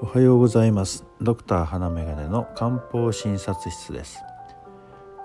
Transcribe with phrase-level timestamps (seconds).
[0.00, 1.04] おはようございます。
[1.20, 4.22] ドクター花眼鏡の漢方診察室です。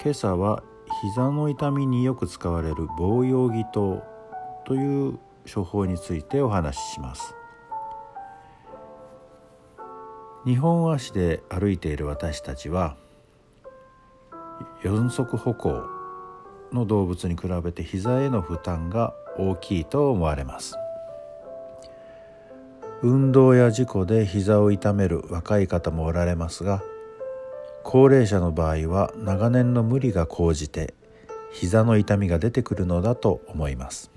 [0.01, 0.63] 今朝は
[1.03, 3.63] 膝の痛みによく使われる防用義湯
[4.65, 5.19] という
[5.53, 7.35] 処方についてお話しします。
[10.43, 12.97] 日本足で歩いている私たちは
[14.83, 15.83] 四足歩行
[16.71, 20.75] の動物に比べて膝への負担が大きいと思われます。
[23.03, 26.81] 運動や事故で膝を痛める若い方もおられますが
[27.83, 30.93] 高齢者の場合は長年の無理が高じて
[31.51, 34.09] 膝の痛みが出てくるのだと思います。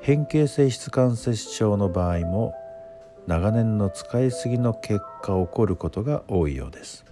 [0.00, 2.52] 変形性質関節症の場合も
[3.28, 7.04] 長年の使いすぎの結果起こることが多いようです。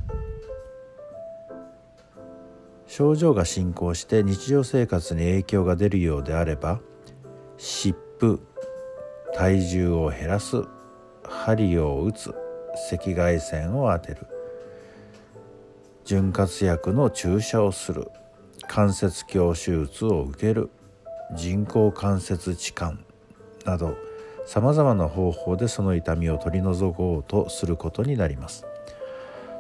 [2.88, 6.80] 症状が進行して日常生活に影響が出るようであれば
[7.56, 8.42] 湿布
[9.34, 10.64] 体重を減らす
[11.24, 12.34] 針を打つ
[12.92, 14.26] 赤外線を当てる。
[16.04, 18.08] 潤滑薬の注射をする。
[18.68, 20.70] 関節鏡手術を受ける。
[21.36, 22.98] 人工関節置換。
[23.64, 23.96] など
[24.46, 28.66] さまざまな方法でその痛みを取り除こうとすることになります。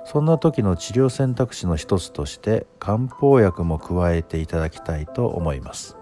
[0.04, 5.99] そんな時の治療選択肢の一つとして漢方薬も加えていただきたいと思います。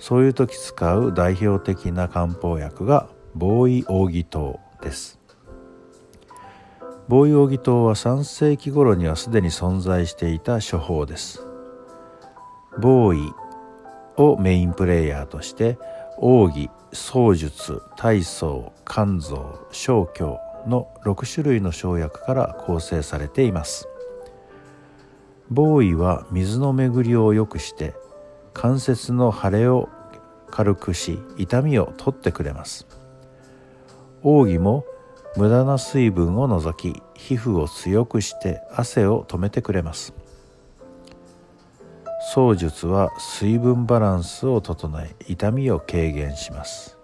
[0.00, 5.20] そういう時使う代表的な漢方薬が防衛奥義湯です。
[7.06, 11.44] 防衛奥義湯は3世紀頃にはすでに存在していた処方です。
[12.80, 13.18] 防衛
[14.16, 15.78] をメインプレイヤーとして
[16.16, 23.86] 奥義槍術体操肝臓小胸の6種類の生薬から構成されています。
[25.50, 27.94] 防衛は水の巡りを良くして
[28.52, 29.88] 関節の腫れを
[30.50, 32.86] 軽くし痛みを取ってくれます。
[34.22, 34.84] 奥義も
[35.36, 40.12] 無駄な水分を除き皮膚を強くして汗を止めてくれます。
[42.34, 46.98] 槍術は水分バランスを整え痛みを軽減します。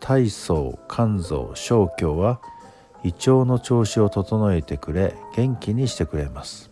[0.00, 2.40] 体操肝臓小腸は
[3.04, 6.70] 胃腸の調子を整えてくれ元気にしてくれます。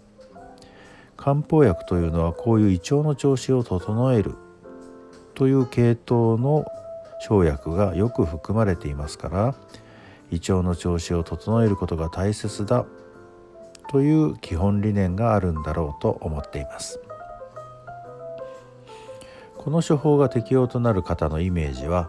[1.16, 4.34] 漢方薬というのはこういう胃腸の調子を整える
[5.34, 6.66] という系統の
[7.27, 9.54] 生薬がよく含まれていますから
[10.31, 12.87] 胃腸の調子を整えることが大切だ
[13.91, 17.00] という基本理念があるんだろうと思っています。
[19.56, 22.09] この処方が適用となる方のイメージは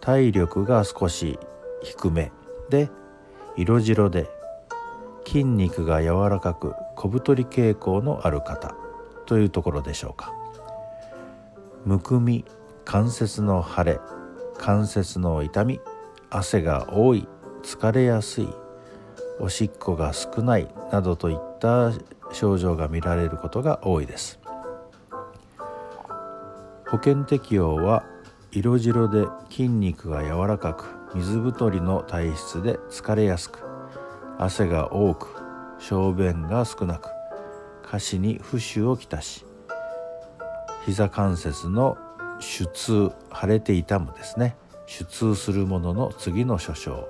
[0.00, 1.38] 体力が少し
[1.82, 2.32] 低め
[2.70, 2.88] で
[3.58, 4.30] 色白で
[5.26, 8.74] 筋肉が柔らかく小太り傾向のある方
[9.26, 10.32] というところでしょうか。
[11.84, 12.44] むくみ
[12.84, 14.00] 関節の腫れ
[14.58, 15.80] 関節の痛み
[16.30, 17.26] 汗が多い
[17.62, 18.48] 疲れやすい
[19.40, 21.92] おしっこが少ないなどといった
[22.32, 24.38] 症状が見られることが多いです。
[26.88, 28.04] 保険適用は
[28.52, 30.84] 色白で筋肉が柔らかく
[31.16, 33.60] 水太りの体質で疲れやすく
[34.38, 35.41] 汗が多く
[35.82, 37.08] 小便が少なく
[37.82, 39.44] 下肢に浮腫をきたし
[40.86, 41.96] 膝関節の
[42.40, 44.56] 手痛腫れて痛むですね。
[44.86, 47.08] 手痛するものの次の諸症。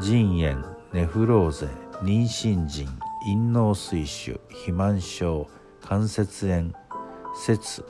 [0.00, 1.68] 腎炎ネフローゼ
[2.02, 2.86] 妊娠腎
[3.24, 5.48] 陰嚢水腫肥満症
[5.82, 6.72] 関節炎
[7.34, 7.84] 節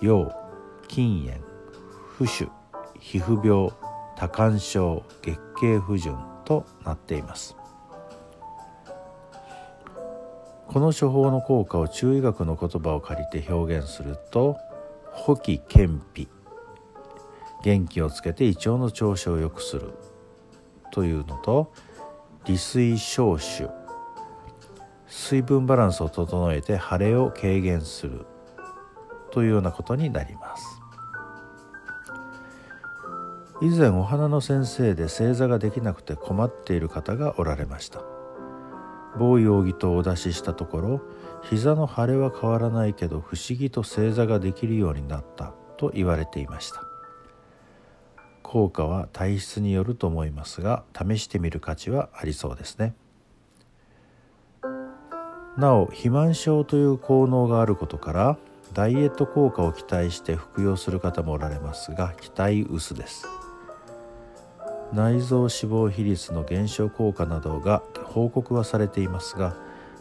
[0.00, 0.32] 腰
[0.88, 1.34] 筋炎
[2.18, 2.48] 浮腫
[2.98, 3.70] 皮膚病
[4.16, 7.59] 多汗症月経不順となっています。
[10.72, 14.56] この処方の効果を中医学の言葉を借りて表現すると
[15.10, 16.28] 「補気健脾」
[17.64, 19.94] 元気をつけて胃腸の調子を良くする
[20.92, 21.72] というのと
[22.46, 23.68] 「利水消臭」
[25.08, 28.24] 水分バランスを整えて腫れを軽減する
[29.32, 30.80] というようなことになります。
[33.60, 38.19] 以前お花の先生で正座ができなくて困っている方がおられました。
[39.18, 41.00] 某容疑とお出ししたところ
[41.42, 46.84] 膝の腫れは変わらないけど不思議と正座ができるようになったと言われていました。
[48.42, 52.94] 効果は体質によると思いますが試してみる価値はありそうですね。
[55.56, 58.38] なお肥満症という効能があることから
[58.72, 63.39] ダイエット効果を期待して服用する方もおられますが期待薄です。
[64.92, 69.54] 内臓脂肪比率の減少効果などが報告はされていますが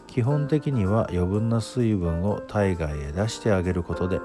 [0.07, 4.19] 基本的には余分な水分を体外へ出してあげることで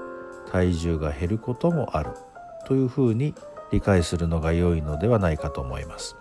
[0.51, 2.11] 体重が減ることもある
[2.65, 3.35] というふうに
[3.71, 6.15] 理解するのが良いのではないかと思います。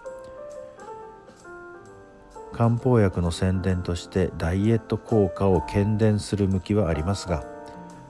[2.53, 7.45] 漢方薬の宣伝としてダイエット効果を喧伝する向きはありますが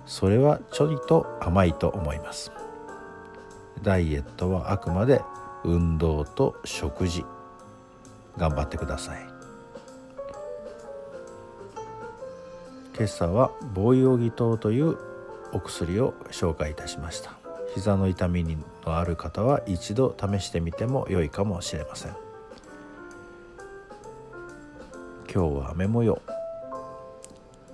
[0.05, 2.53] それはちょいと甘いと思います。
[3.83, 5.23] ダイエットはあくまで
[5.65, 7.25] 運動と食事。
[8.37, 9.27] 頑張ってください。
[12.97, 14.97] 今朝は防用義糖という
[15.53, 17.33] お薬を紹介いたしました。
[17.75, 22.17] 膝の痛みのある方は一度試してみても良いかもしれません。
[25.33, 26.23] 今日は雨模様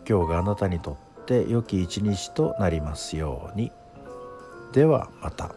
[0.08, 3.70] 今日があなたにとって良き一日となりますように。
[4.72, 5.54] ではまた。